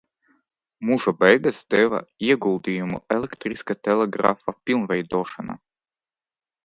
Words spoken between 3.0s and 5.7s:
elektriskā telegrāfa pilnveidošanā.